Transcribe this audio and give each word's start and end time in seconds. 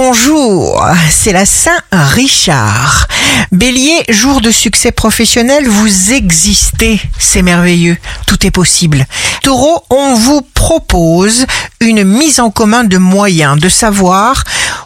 Bonjour, 0.00 0.86
c'est 1.10 1.32
la 1.32 1.44
Saint-Richard. 1.44 3.08
Bélier, 3.50 4.04
jour 4.08 4.40
de 4.40 4.52
succès 4.52 4.92
professionnel, 4.92 5.66
vous 5.66 6.12
existez, 6.12 7.00
c'est 7.18 7.42
merveilleux, 7.42 7.96
tout 8.28 8.46
est 8.46 8.52
possible. 8.52 9.04
Taureau, 9.42 9.82
on 9.90 10.14
vous 10.14 10.42
propose 10.54 11.46
une 11.80 12.04
mise 12.04 12.38
en 12.38 12.52
commun 12.52 12.84
de 12.84 12.96
moyens, 12.96 13.58
de 13.58 13.68
savoir 13.68 14.44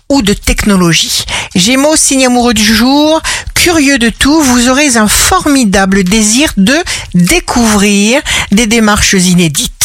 ou 0.08 0.22
de 0.22 0.32
technologie. 0.32 1.26
Gémeaux, 1.54 1.96
signe 1.96 2.24
amoureux 2.24 2.54
du 2.54 2.64
jour, 2.64 3.20
curieux 3.54 3.98
de 3.98 4.08
tout, 4.08 4.40
vous 4.40 4.70
aurez 4.70 4.96
un 4.96 5.08
formidable 5.08 6.04
désir 6.04 6.54
de 6.56 6.76
découvrir 7.12 8.22
des 8.50 8.66
démarches 8.66 9.12
inédites. 9.12 9.81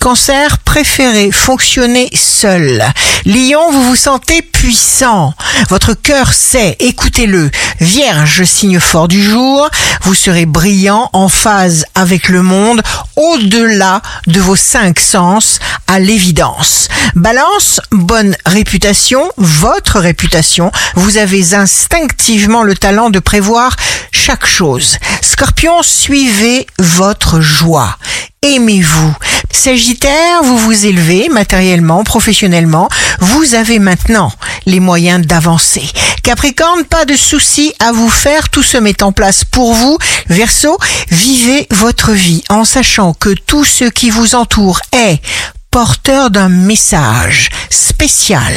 Cancer, 0.00 0.56
préférez 0.56 1.30
fonctionner 1.30 2.08
seul. 2.14 2.82
Lion, 3.26 3.70
vous 3.70 3.82
vous 3.82 3.96
sentez 3.96 4.40
puissant. 4.40 5.34
Votre 5.68 5.92
cœur 5.92 6.32
sait, 6.32 6.74
écoutez-le. 6.80 7.50
Vierge, 7.80 8.44
signe 8.44 8.80
fort 8.80 9.08
du 9.08 9.22
jour, 9.22 9.68
vous 10.04 10.14
serez 10.14 10.46
brillant, 10.46 11.10
en 11.12 11.28
phase 11.28 11.84
avec 11.94 12.30
le 12.30 12.40
monde, 12.40 12.80
au-delà 13.16 14.00
de 14.26 14.40
vos 14.40 14.56
cinq 14.56 14.98
sens, 14.98 15.58
à 15.86 15.98
l'évidence. 15.98 16.88
Balance, 17.14 17.82
bonne 17.90 18.34
réputation, 18.46 19.30
votre 19.36 20.00
réputation. 20.00 20.72
Vous 20.94 21.18
avez 21.18 21.52
instinctivement 21.52 22.62
le 22.62 22.74
talent 22.74 23.10
de 23.10 23.18
prévoir 23.18 23.76
chaque 24.12 24.46
chose. 24.46 24.96
Scorpion, 25.20 25.82
suivez 25.82 26.66
votre 26.78 27.42
joie. 27.42 27.98
Aimez-vous. 28.42 29.14
Sagittaire, 29.62 30.42
vous 30.42 30.56
vous 30.56 30.86
élevez 30.86 31.28
matériellement, 31.28 32.02
professionnellement. 32.02 32.88
Vous 33.20 33.54
avez 33.54 33.78
maintenant 33.78 34.32
les 34.64 34.80
moyens 34.80 35.26
d'avancer. 35.26 35.86
Capricorne, 36.22 36.84
pas 36.84 37.04
de 37.04 37.14
souci 37.14 37.74
à 37.78 37.92
vous 37.92 38.08
faire. 38.08 38.48
Tout 38.48 38.62
se 38.62 38.78
met 38.78 39.02
en 39.02 39.12
place 39.12 39.44
pour 39.44 39.74
vous. 39.74 39.98
Verseau, 40.28 40.78
vivez 41.10 41.66
votre 41.72 42.12
vie 42.12 42.42
en 42.48 42.64
sachant 42.64 43.12
que 43.12 43.34
tout 43.34 43.66
ce 43.66 43.84
qui 43.84 44.08
vous 44.08 44.34
entoure 44.34 44.80
est 44.92 45.20
porteur 45.70 46.30
d'un 46.30 46.48
message 46.48 47.50
spécial 47.68 48.54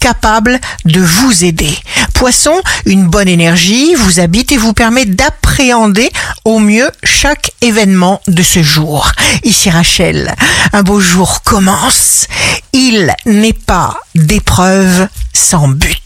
capable 0.00 0.60
de 0.84 1.00
vous 1.00 1.44
aider. 1.44 1.74
Poisson, 2.14 2.60
une 2.86 3.06
bonne 3.06 3.28
énergie 3.28 3.94
vous 3.94 4.20
habite 4.20 4.52
et 4.52 4.56
vous 4.56 4.72
permet 4.72 5.06
d'appréhender 5.06 6.10
au 6.44 6.58
mieux 6.58 6.90
chaque 7.04 7.52
événement 7.60 8.20
de 8.26 8.42
ce 8.42 8.62
jour. 8.62 9.10
Ici 9.44 9.70
Rachel, 9.70 10.34
un 10.72 10.82
beau 10.82 11.00
jour 11.00 11.42
commence. 11.42 12.26
Il 12.72 13.14
n'est 13.26 13.52
pas 13.52 13.98
d'épreuve 14.14 15.08
sans 15.32 15.68
but. 15.68 16.01